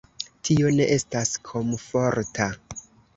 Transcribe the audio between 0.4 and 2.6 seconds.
Tio ne estas komforta.